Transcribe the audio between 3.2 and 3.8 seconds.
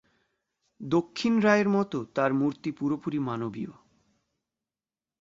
মানবীয়।